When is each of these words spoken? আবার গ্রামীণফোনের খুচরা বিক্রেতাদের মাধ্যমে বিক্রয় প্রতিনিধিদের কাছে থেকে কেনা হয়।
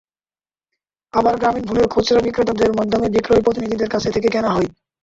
আবার 1.13 1.33
গ্রামীণফোনের 1.37 1.87
খুচরা 1.87 2.21
বিক্রেতাদের 2.21 2.71
মাধ্যমে 2.73 3.07
বিক্রয় 3.09 3.43
প্রতিনিধিদের 3.45 3.89
কাছে 3.89 4.09
থেকে 4.11 4.27
কেনা 4.29 4.49
হয়। 4.49 4.69